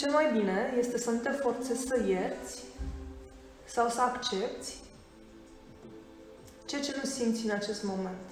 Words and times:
Cel 0.00 0.10
mai 0.10 0.32
bine 0.32 0.74
este 0.78 0.98
să 0.98 1.10
nu 1.10 1.18
te 1.18 1.30
forțezi 1.30 1.86
să 1.86 2.02
ierți 2.06 2.64
sau 3.64 3.88
să 3.88 4.00
accepti 4.00 4.74
ceea 6.66 6.82
ce 6.82 6.94
nu 6.96 7.04
simți 7.08 7.44
în 7.44 7.50
acest 7.50 7.82
moment. 7.82 8.28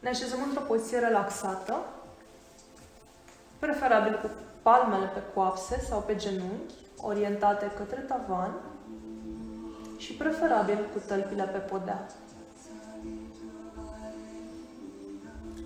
Ne 0.00 0.08
așezăm 0.08 0.42
într-o 0.42 0.60
poziție 0.60 0.98
relaxată, 0.98 1.84
preferabil 3.58 4.20
cu 4.20 4.30
palmele 4.62 5.06
pe 5.06 5.20
coapse 5.34 5.80
sau 5.88 6.00
pe 6.00 6.16
genunchi, 6.16 6.74
orientate 6.96 7.72
către 7.76 8.00
tavan 8.00 8.54
și 9.96 10.12
preferabil 10.12 10.88
cu 10.92 10.98
tălpile 11.06 11.44
pe 11.44 11.58
podea. 11.58 12.06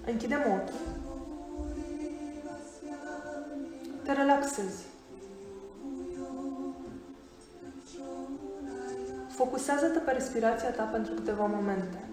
Închidem 0.07 0.41
ochii. 0.41 1.00
Te 4.11 4.17
relaxezi. 4.17 4.85
Focusează-te 9.29 9.99
pe 9.99 10.11
respirația 10.11 10.71
ta 10.71 10.83
pentru 10.83 11.15
câteva 11.15 11.47
momente. 11.47 12.09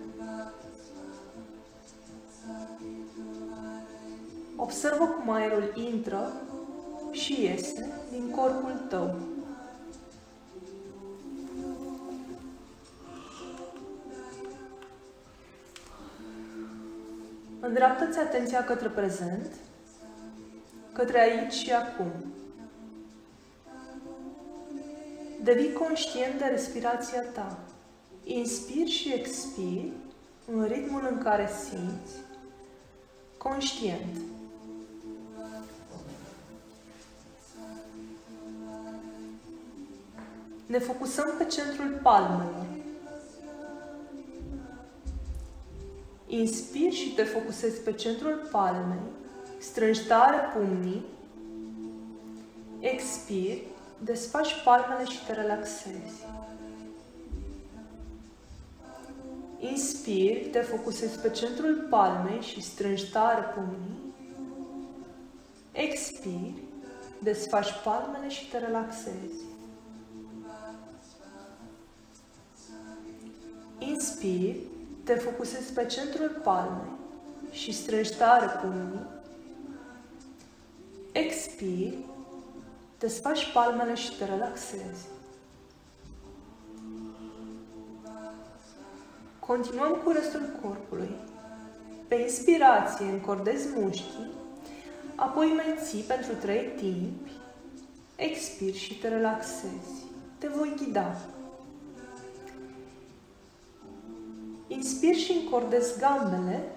Observă 4.56 5.06
cum 5.06 5.30
aerul 5.30 5.72
intră 5.76 6.32
și 7.12 7.44
iese 7.44 7.86
din 8.12 8.30
corpul 8.30 8.86
tău. 8.90 9.16
Îndreaptă-ți 17.59 18.20
atenția 18.20 18.64
către 18.64 18.88
prezent, 18.88 19.52
către 20.98 21.20
aici 21.20 21.53
și 21.53 21.72
acum. 21.72 22.12
Devii 25.44 25.73
conștient 25.73 26.38
de 26.38 26.45
respirația 26.45 27.22
ta. 27.22 27.59
Inspiri 28.23 28.90
și 28.90 29.14
expiri 29.14 29.92
în 30.45 30.64
ritmul 30.64 31.08
în 31.12 31.18
care 31.18 31.50
simți, 31.70 32.14
conștient. 33.38 34.18
Ne 40.66 40.80
focusăm 40.80 41.34
pe 41.38 41.45
centrul 41.45 42.00
palmelor. 42.03 42.66
Inspiri 46.28 46.95
și 46.95 47.14
te 47.14 47.23
focusezi 47.23 47.80
pe 47.80 47.94
centrul 47.94 48.48
palmei. 48.52 49.00
Strângi 49.58 50.08
tare 50.08 50.38
pumnii. 50.53 51.05
Expiri, 52.80 53.63
desfaci 54.03 54.63
palmele 54.63 55.05
și 55.05 55.25
te 55.25 55.33
relaxezi. 55.33 56.25
Inspiri, 59.59 60.50
te 60.52 60.59
focusezi 60.59 61.19
pe 61.19 61.30
centrul 61.30 61.88
palmei 61.89 62.41
și 62.41 62.61
strângi 62.61 63.11
tare 63.11 63.41
pumnii. 63.41 64.13
Expiri, 65.72 66.63
desfaci 67.19 67.73
palmele 67.83 68.30
și 68.30 68.50
te 68.50 68.58
relaxezi. 68.58 69.44
Inspiri, 73.80 74.59
te 75.03 75.13
focusezi 75.13 75.73
pe 75.73 75.85
centrul 75.85 76.41
palmei 76.44 76.91
și 77.52 77.72
strângi 77.72 78.16
tare 78.16 78.45
pumnii. 78.61 79.17
Expiri, 81.26 81.98
desfaci 83.00 83.52
palmele 83.53 83.96
și 83.96 84.18
te 84.18 84.25
relaxezi. 84.25 85.08
Continuăm 89.40 89.91
cu 90.03 90.12
restul 90.12 90.59
corpului. 90.62 91.09
Pe 92.08 92.16
inspirație 92.16 93.06
încordezi 93.06 93.68
mușchii, 93.75 94.31
apoi 95.16 95.47
menții 95.47 96.02
pentru 96.02 96.34
trei 96.34 96.72
timpi, 96.75 97.31
expiri 98.16 98.78
și 98.78 99.00
te 99.00 99.08
relaxezi. 99.08 100.06
Te 100.38 100.47
voi 100.47 100.74
ghida. 100.78 101.16
Inspiri 104.68 105.18
și 105.18 105.31
încordezi 105.31 106.00
gambele. 106.00 106.72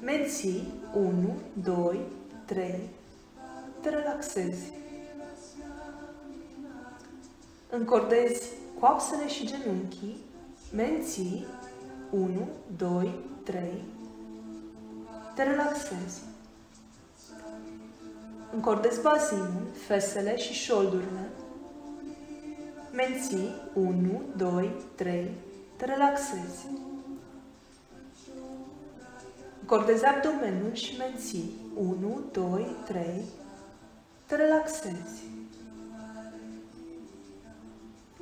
Menții 0.00 0.72
1, 0.94 1.36
2, 1.52 2.00
3. 2.46 2.80
Te 3.86 3.92
relaxezi. 3.92 4.72
Încordezi 7.70 8.42
coapsele 8.80 9.28
și 9.28 9.46
genunchii. 9.46 10.16
Menții 10.74 11.46
1, 12.10 12.48
2, 12.76 13.14
3. 13.44 13.84
Te 15.34 15.42
relaxezi. 15.42 16.20
Încordezi 18.52 19.02
bazinul, 19.02 19.66
fesele 19.86 20.36
și 20.36 20.52
șoldurile. 20.52 21.28
Menții 22.92 23.54
1, 23.74 24.22
2, 24.36 24.70
3, 24.94 25.30
te 25.76 25.84
relaxezi. 25.84 26.66
Încordezi 29.60 30.04
abdomenul 30.04 30.74
și 30.74 30.96
menții. 30.96 31.50
1, 31.74 32.20
2, 32.32 32.76
3. 32.84 33.04
Te 34.26 34.34
relaxezi. 34.34 35.22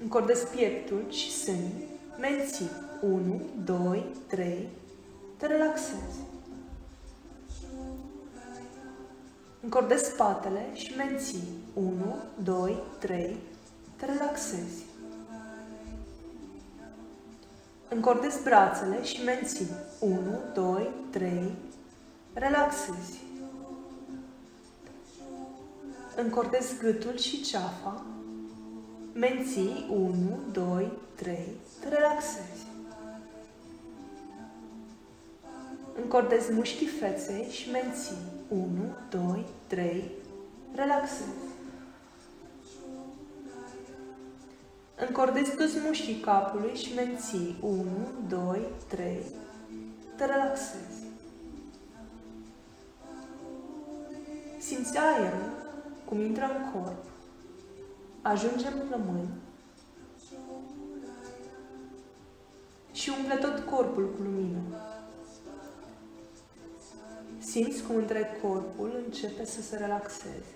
Încordezi 0.02 0.46
pieptul 0.46 1.04
și 1.10 1.32
sânii. 1.32 1.84
Menții. 2.20 2.70
1, 3.02 3.40
2, 3.64 4.04
3. 4.26 4.68
Te 5.36 5.46
relaxezi. 5.46 6.18
Încordezi 9.60 10.04
spatele 10.04 10.66
și 10.72 10.94
menții. 10.96 11.42
1, 11.74 12.16
2, 12.42 12.82
3. 12.98 13.36
Te 13.96 14.06
relaxezi. 14.06 14.84
Încordezi 17.88 18.42
brațele 18.42 19.02
și 19.02 19.24
menții. 19.24 19.68
1, 20.00 20.40
2, 20.54 20.88
3. 21.10 21.54
Relaxezi. 22.34 23.23
Încordezi 26.16 26.78
gâtul 26.78 27.18
și 27.18 27.42
ceafa. 27.42 28.04
Menții 29.12 29.86
1, 29.90 30.38
2, 30.52 30.92
3. 31.14 31.38
Te 31.80 31.88
relaxezi. 31.88 32.66
Încordezi 36.02 36.52
mușchii 36.52 36.86
feței 36.86 37.46
și 37.50 37.70
menții. 37.70 38.16
1, 38.48 38.64
2, 39.10 39.44
3. 39.66 40.10
Relaxezi. 40.74 41.52
Încordezi 45.08 45.54
toți 45.56 45.76
mușchii 45.86 46.20
capului 46.20 46.76
și 46.76 46.94
menții 46.94 47.56
1, 47.60 47.84
2, 48.28 48.60
3. 48.88 49.16
Te 50.16 50.24
relaxezi. 50.24 51.02
Simți 54.58 54.98
aerul 54.98 55.63
cum 56.04 56.20
intră 56.20 56.44
în 56.44 56.70
corp. 56.72 57.04
Ajunge 58.22 58.66
în 58.66 58.86
plămâni 58.88 59.28
și 62.92 63.12
umple 63.18 63.34
tot 63.34 63.58
corpul 63.58 64.10
cu 64.14 64.22
lumină. 64.22 64.58
Simți 67.38 67.82
cum 67.82 67.96
întreg 67.96 68.26
corpul 68.42 69.02
începe 69.04 69.44
să 69.44 69.62
se 69.62 69.76
relaxeze. 69.76 70.54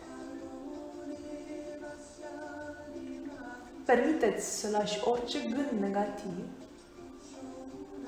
Permiteți 3.84 4.60
să 4.60 4.68
lași 4.70 5.00
orice 5.04 5.38
gând 5.38 5.80
negativ, 5.80 6.44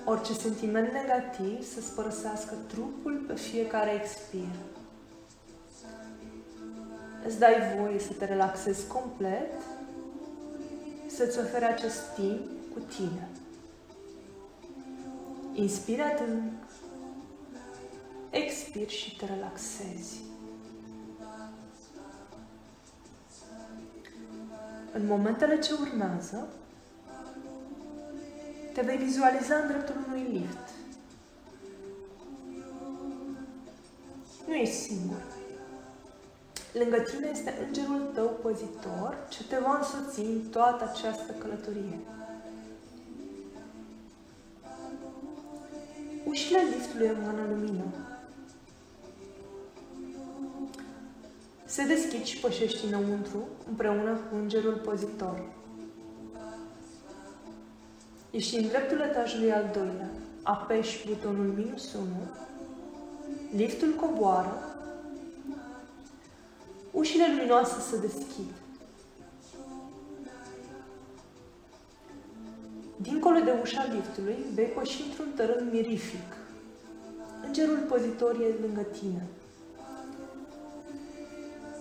orice 0.05 0.33
sentiment 0.33 0.93
negativ 0.93 1.63
să-ți 1.63 1.95
părăsească 1.95 2.55
trupul 2.67 3.25
pe 3.27 3.35
fiecare 3.35 3.95
expir. 3.95 4.55
Îți 7.27 7.39
dai 7.39 7.75
voie 7.77 7.99
să 7.99 8.13
te 8.13 8.25
relaxezi 8.25 8.87
complet, 8.87 9.53
să-ți 11.07 11.39
oferi 11.39 11.65
acest 11.65 12.15
timp 12.15 12.41
cu 12.73 12.79
tine. 12.79 13.29
Inspiri 15.53 16.01
adânc, 16.01 16.53
expiri 18.31 18.93
și 18.93 19.17
te 19.17 19.27
relaxezi. 19.27 20.21
În 24.93 25.07
momentele 25.07 25.59
ce 25.59 25.73
urmează, 25.73 26.49
te 28.73 28.81
vei 28.81 28.97
vizualiza 28.97 29.57
în 29.57 29.67
dreptul 29.67 30.05
unui 30.07 30.27
lift. 30.33 30.69
Nu 34.47 34.55
ești 34.55 34.75
singur. 34.75 35.40
Lângă 36.73 36.99
tine 37.01 37.29
este 37.33 37.55
îngerul 37.67 38.11
tău 38.15 38.39
păzitor 38.43 39.17
ce 39.29 39.45
te 39.45 39.59
va 39.59 39.77
însoți 39.77 40.21
în 40.21 40.41
toată 40.51 40.91
această 40.93 41.33
călătorie. 41.39 41.99
Ușile 46.25 46.59
liftului 46.75 47.07
emană 47.07 47.43
lumină. 47.49 47.85
Se 51.65 51.87
deschid 51.87 52.25
și 52.25 52.41
pășești 52.41 52.87
înăuntru 52.87 53.49
împreună 53.69 54.15
cu 54.15 54.37
îngerul 54.37 54.75
păzitor. 54.85 55.43
Ești 58.31 58.57
în 58.57 58.69
dreptul 58.69 59.01
etajului 59.01 59.53
al 59.53 59.71
doilea. 59.73 60.11
Apeși 60.43 61.07
butonul 61.09 61.53
minus 61.57 61.93
1. 61.93 62.05
Liftul 63.57 63.93
coboară. 63.93 64.70
Ușile 67.01 67.27
luminoase 67.29 67.81
se 67.81 67.97
deschid. 67.97 68.51
Dincolo 72.97 73.39
de 73.39 73.55
ușa 73.63 73.87
liftului, 73.93 74.37
vei 74.55 74.67
păși 74.67 75.03
într-un 75.03 75.29
tărân 75.37 75.69
mirific. 75.73 76.37
Îngerul 77.47 77.79
păzitor 77.89 78.35
e 78.35 78.61
lângă 78.61 78.81
tine. 78.81 79.27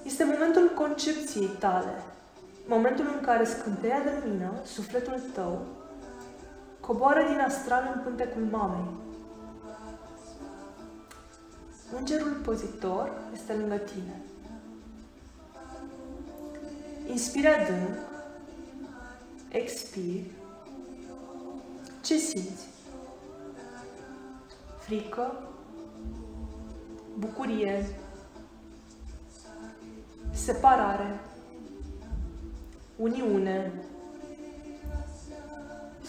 Este 0.03 0.23
momentul 0.23 0.71
concepției 0.75 1.47
tale, 1.47 2.03
momentul 2.67 3.05
în 3.15 3.21
care 3.21 3.45
scânteia 3.45 3.99
de 4.03 4.11
lumină, 4.23 4.51
sufletul 4.65 5.21
tău, 5.33 5.65
coboară 6.79 7.23
din 7.27 7.39
astral 7.39 7.91
în 7.95 8.01
pântecul 8.01 8.47
mamei. 8.51 8.91
Îngerul 11.97 12.41
pozitor 12.43 13.11
este 13.33 13.53
lângă 13.53 13.75
tine. 13.75 14.21
Inspira 17.09 17.55
adânc, 17.55 17.97
expiri. 19.49 20.31
Ce 22.03 22.17
simți? 22.17 22.67
Frică? 24.79 25.49
Bucurie? 27.17 27.85
Separare? 30.31 31.19
Uniune? 32.95 33.71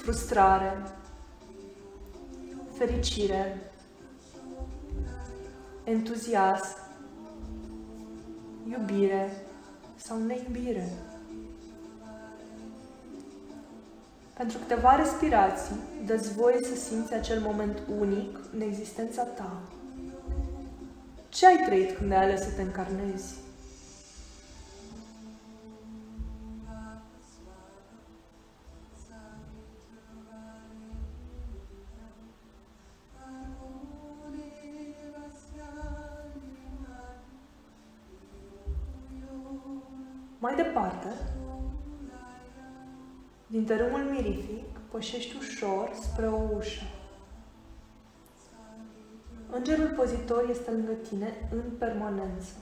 frustrare, 0.01 0.83
fericire, 2.73 3.71
entuziasm, 5.85 6.77
iubire 8.71 9.50
sau 10.03 10.19
neiubire. 10.19 10.89
Pentru 14.37 14.59
câteva 14.59 14.97
respirații, 14.97 15.77
dă 16.07 16.17
voie 16.37 16.57
să 16.61 16.75
simți 16.75 17.15
acel 17.15 17.41
moment 17.41 17.79
unic 17.99 18.39
în 18.55 18.61
existența 18.61 19.23
ta. 19.23 19.63
Ce 21.29 21.47
ai 21.47 21.65
trăit 21.67 21.97
când 21.97 22.13
ai 22.13 22.23
ales 22.25 22.41
să 22.41 22.51
te 22.57 22.63
încarnezi? 22.63 23.35
Mai 40.51 40.63
departe, 40.63 41.07
din 43.47 43.65
tărâmul 43.65 44.01
mirific, 44.01 44.79
pășești 44.91 45.37
ușor 45.37 45.91
spre 46.03 46.27
o 46.29 46.41
ușă. 46.57 46.83
Îngerul 49.51 49.93
pozitor 49.97 50.47
este 50.51 50.71
lângă 50.71 50.93
tine 50.93 51.49
în 51.51 51.63
permanență. 51.79 52.53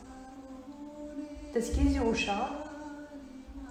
Deschizi 1.53 1.99
ușa 1.99 2.65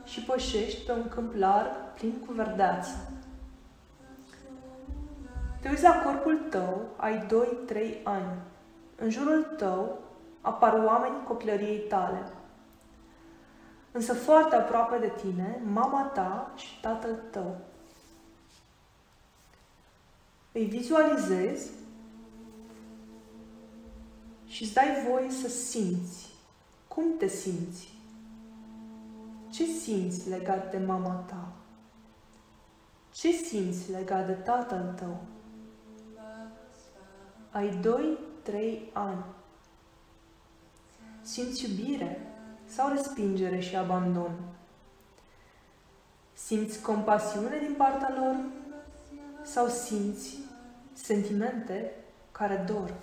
și 0.05 0.21
pășești 0.21 0.85
pe 0.85 0.91
un 0.91 1.07
câmp 1.07 1.33
larg 1.35 1.71
plin 1.97 2.13
cu 2.25 2.33
verdeață. 2.33 3.11
Te 5.61 5.69
uiți 5.69 5.83
la 5.83 6.01
corpul 6.05 6.37
tău, 6.49 6.85
ai 6.95 7.25
2-3 7.25 8.03
ani. 8.03 8.37
În 8.95 9.09
jurul 9.09 9.43
tău 9.57 9.99
apar 10.41 10.83
oamenii 10.85 11.23
copilăriei 11.27 11.79
tale– 11.79 12.31
însă 13.97 14.13
foarte 14.13 14.55
aproape 14.55 14.97
de 14.97 15.11
tine, 15.21 15.61
mama 15.65 16.01
ta 16.01 16.51
și 16.55 16.79
tatăl 16.81 17.19
tău. 17.31 17.57
Îi 20.51 20.65
vizualizezi 20.65 21.71
și 24.45 24.63
îți 24.63 24.73
dai 24.73 25.05
voie 25.09 25.29
să 25.29 25.47
simți. 25.47 26.29
Cum 26.88 27.03
te 27.17 27.27
simți? 27.27 27.94
Ce 29.49 29.65
simți 29.65 30.29
legat 30.29 30.71
de 30.71 30.77
mama 30.77 31.13
ta? 31.13 31.51
Ce 33.11 33.31
simți 33.31 33.91
legat 33.91 34.25
de 34.25 34.33
tatăl 34.33 34.93
tău? 34.95 35.19
Ai 37.51 37.79
2-3 38.89 38.91
ani. 38.93 39.25
Simți 41.21 41.69
iubire, 41.69 42.37
sau 42.67 42.89
respingere 42.89 43.59
și 43.59 43.75
abandon? 43.75 44.31
Simți 46.33 46.81
compasiune 46.81 47.59
din 47.59 47.73
partea 47.77 48.13
lor 48.19 48.35
sau 49.43 49.67
simți 49.67 50.37
sentimente 50.93 51.91
care 52.31 52.63
dor? 52.67 52.93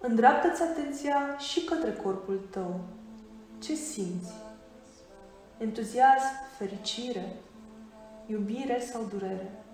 Îndreaptă-ți 0.00 0.62
atenția 0.62 1.38
și 1.38 1.64
către 1.64 1.92
corpul 1.92 2.40
tău. 2.50 2.80
Ce 3.62 3.74
simți? 3.74 4.32
Entuziasm, 5.58 6.26
fericire, 6.58 7.32
iubire 8.26 8.80
sau 8.80 9.04
durere? 9.04 9.65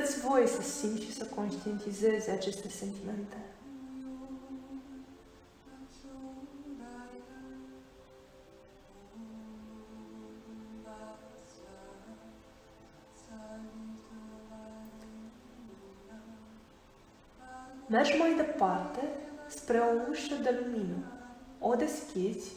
Dă-ți 0.00 0.20
voie 0.20 0.46
să 0.46 0.62
simți 0.62 1.02
și 1.02 1.12
să 1.12 1.24
conștientizezi 1.24 2.30
aceste 2.30 2.68
sentimente. 2.68 3.36
Mergi 17.86 18.16
mai 18.18 18.34
departe 18.36 19.00
spre 19.48 19.78
o 19.78 20.10
ușă 20.10 20.34
de 20.42 20.64
lumină. 20.64 20.96
O 21.58 21.74
deschizi 21.74 22.52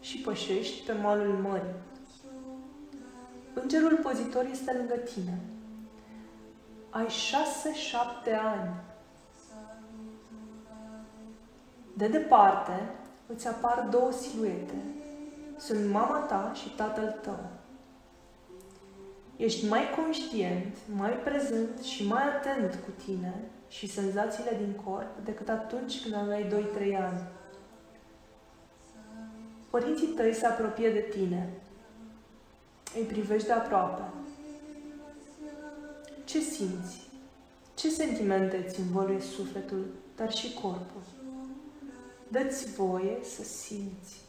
și 0.00 0.18
pășești 0.18 0.86
pe 0.86 0.92
malul 0.92 1.38
mării. 1.38 1.74
Îngerul 3.54 3.98
pozitor 4.02 4.46
este 4.50 4.72
lângă 4.72 4.94
tine 4.94 5.38
ai 6.92 7.08
șase-șapte 7.08 8.34
ani. 8.34 8.70
De 11.96 12.08
departe 12.08 12.90
îți 13.26 13.48
apar 13.48 13.86
două 13.90 14.12
siluete. 14.12 14.74
Sunt 15.56 15.90
mama 15.90 16.18
ta 16.18 16.52
și 16.54 16.68
tatăl 16.68 17.18
tău. 17.22 17.38
Ești 19.36 19.68
mai 19.68 19.82
conștient, 19.96 20.76
mai 20.96 21.10
prezent 21.10 21.78
și 21.82 22.06
mai 22.06 22.22
atent 22.22 22.70
cu 22.70 22.90
tine 23.04 23.34
și 23.68 23.86
senzațiile 23.86 24.56
din 24.56 24.80
corp 24.84 25.24
decât 25.24 25.48
atunci 25.48 26.02
când 26.02 26.14
aveai 26.14 26.68
2-3 26.92 26.96
ani. 27.00 27.22
Părinții 29.70 30.06
tăi 30.06 30.34
se 30.34 30.46
apropie 30.46 30.90
de 30.90 31.00
tine. 31.00 31.48
Îi 32.96 33.02
privești 33.02 33.46
de 33.46 33.52
aproape. 33.52 34.02
Ce 36.32 36.40
simți? 36.40 37.00
Ce 37.74 37.90
sentimente 37.90 38.64
îți 38.66 38.80
învăluie 38.80 39.20
sufletul, 39.20 39.86
dar 40.16 40.32
și 40.32 40.52
corpul? 40.52 41.02
Dă-ți 42.28 42.74
voie 42.74 43.18
să 43.22 43.42
simți. 43.42 44.20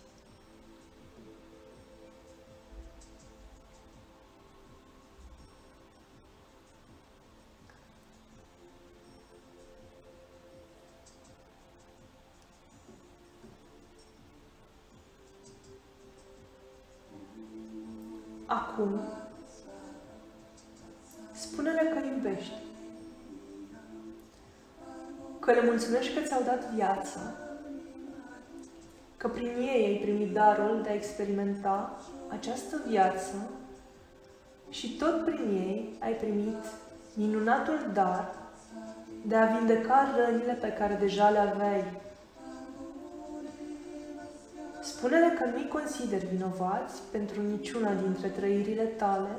Acum 18.45 18.99
Spune-le 21.83 22.01
că 22.01 22.15
iubești. 22.15 22.53
Că 25.39 25.51
le 25.51 25.61
mulțumești 25.63 26.13
că 26.13 26.19
ți-au 26.19 26.43
dat 26.43 26.69
viață. 26.69 27.19
Că 29.17 29.27
prin 29.27 29.55
ei 29.57 29.85
ai 29.85 29.99
primit 30.01 30.33
darul 30.33 30.81
de 30.83 30.89
a 30.89 30.93
experimenta 30.93 32.01
această 32.27 32.81
viață 32.87 33.49
și 34.69 34.97
tot 34.97 35.23
prin 35.23 35.47
ei 35.47 35.97
ai 35.99 36.13
primit 36.13 36.65
minunatul 37.13 37.79
dar 37.93 38.35
de 39.25 39.35
a 39.35 39.45
vindeca 39.45 40.07
rănile 40.15 40.53
pe 40.53 40.67
care 40.67 40.97
deja 40.99 41.29
le 41.29 41.39
aveai. 41.39 41.83
Spune-le 44.81 45.35
că 45.39 45.45
nu-i 45.45 45.67
consideri 45.67 46.25
vinovați 46.25 47.01
pentru 47.11 47.41
niciuna 47.41 47.93
dintre 47.93 48.27
trăirile 48.27 48.83
tale, 48.83 49.29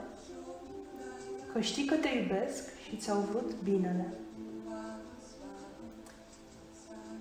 că 1.55 1.61
știi 1.61 1.85
că 1.85 1.95
te 1.95 2.09
iubesc 2.09 2.63
și 2.89 2.97
ți-au 2.97 3.19
vrut 3.31 3.51
binele. 3.63 4.13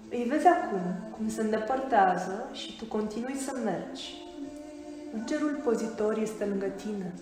Îi 0.09 0.23
vezi 0.23 0.47
acum 0.47 0.81
cum 1.17 1.29
se 1.29 1.41
îndepărtează 1.41 2.49
și 2.51 2.77
tu 2.77 2.85
continui 2.85 3.35
să 3.35 3.57
mergi. 3.63 4.13
Îngerul 5.13 5.61
pozitor 5.63 6.17
este 6.17 6.45
lângă 6.45 6.65
tine. 6.65 7.13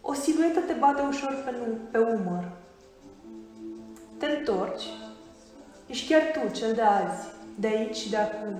O 0.00 0.12
siluetă 0.12 0.60
te 0.60 0.72
bate 0.72 1.02
ușor 1.02 1.42
pe, 1.44 1.50
pe 1.90 1.98
umăr. 1.98 2.52
Te 4.18 4.26
întorci. 4.26 4.84
Ești 5.86 6.12
chiar 6.12 6.22
tu, 6.22 6.58
cel 6.58 6.74
de 6.74 6.82
azi, 6.82 7.28
de 7.58 7.66
aici 7.66 7.96
și 7.96 8.10
de 8.10 8.16
acum. 8.16 8.54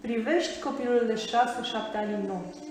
Privești 0.00 0.60
copilul 0.62 1.04
de 1.06 1.14
șase-șapte 1.14 1.96
ani 1.96 2.14
în 2.14 2.30
ochi. 2.30 2.67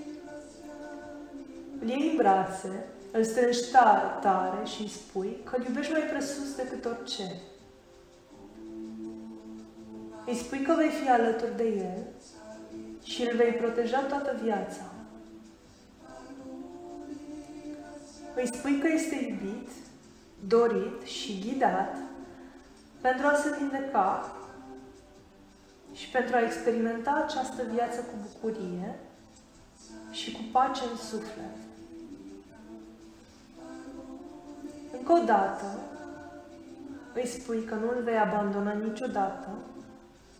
Îl 1.81 1.87
iei 1.87 2.09
în 2.09 2.15
brațe, 2.15 2.85
îl 3.11 3.23
strângi 3.23 3.71
tare, 3.71 4.19
tare 4.21 4.65
și 4.65 4.81
îi 4.81 4.89
spui 4.89 5.37
că 5.43 5.55
îl 5.55 5.65
iubești 5.65 5.91
mai 5.91 6.01
presus 6.01 6.55
decât 6.55 6.85
orice. 6.85 7.31
Îi 10.25 10.35
spui 10.35 10.61
că 10.61 10.73
vei 10.77 10.89
fi 10.89 11.09
alături 11.09 11.57
de 11.57 11.63
el 11.63 12.05
și 13.03 13.21
îl 13.21 13.35
vei 13.35 13.51
proteja 13.51 13.99
toată 13.99 14.39
viața. 14.43 14.91
Îi 18.35 18.47
spui 18.47 18.79
că 18.79 18.87
este 18.87 19.15
iubit, 19.15 19.69
dorit 20.47 21.01
și 21.01 21.39
ghidat 21.39 21.95
pentru 23.01 23.25
a 23.27 23.33
se 23.35 23.55
vindeca 23.59 24.35
și 25.93 26.09
pentru 26.09 26.35
a 26.35 26.41
experimenta 26.41 27.23
această 27.25 27.63
viață 27.73 27.99
cu 27.99 28.13
bucurie 28.21 28.95
și 30.11 30.31
cu 30.31 30.39
pace 30.51 30.81
în 30.91 30.97
suflet. 30.97 31.66
Încă 35.09 35.21
o 35.21 35.25
dată, 35.25 35.79
îi 37.13 37.27
spui 37.27 37.63
că 37.63 37.75
nu 37.75 37.89
îl 37.95 38.03
vei 38.03 38.17
abandona 38.17 38.73
niciodată 38.73 39.47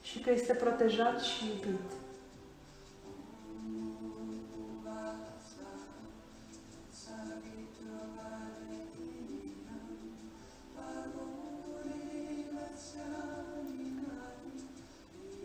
și 0.01 0.19
că 0.19 0.31
este 0.31 0.53
protejat 0.53 1.21
și 1.21 1.45
iubit. 1.45 1.91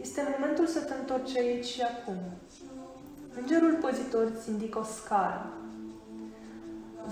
Este 0.00 0.37
momentul 0.38 0.67
să 0.67 0.81
te 0.81 0.95
întorci 0.95 1.37
aici 1.37 1.64
și 1.64 1.83
acum. 1.83 2.19
Îngerul 3.41 3.79
păzitor 3.81 4.33
îți 4.35 4.50
indică 4.50 4.79
o 4.79 4.85
scară. 4.85 5.62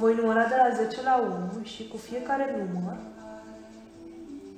Voi 0.01 0.15
număra 0.15 0.47
de 0.47 0.55
la 0.55 0.85
10 0.85 1.03
la 1.03 1.17
1 1.55 1.63
și 1.63 1.89
cu 1.89 1.97
fiecare 1.97 2.69
număr 2.73 2.97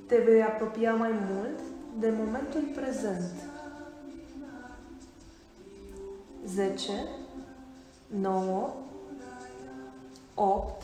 te 0.05 0.17
vei 0.17 0.43
apropia 0.43 0.93
mai 0.93 1.11
mult 1.29 1.59
de 1.99 2.13
momentul 2.17 2.61
prezent. 2.75 3.31
10, 6.45 6.91
9, 8.07 8.73
8, 10.33 10.81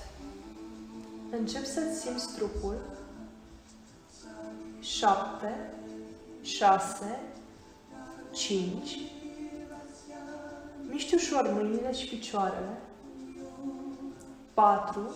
încep 1.32 1.66
să-ți 1.66 2.00
simți 2.00 2.36
trupul, 2.36 2.76
7, 4.80 5.70
6, 6.42 7.20
5, 8.32 8.98
miști 10.90 11.16
ușor 11.16 11.50
mâinile 11.54 11.94
și 11.94 12.08
picioarele, 12.08 12.78
4, 14.60 15.16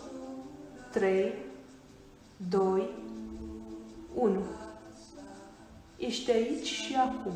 3, 0.92 1.34
2, 2.50 2.90
1. 4.14 4.42
Ești 5.98 6.32
aici 6.32 6.66
și 6.66 6.96
acum. 6.96 7.34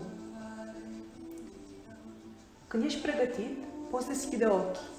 Când 2.68 2.84
ești 2.84 3.02
pregătit, 3.02 3.58
poți 3.90 4.08
deschide 4.08 4.46
ochii. 4.46 4.97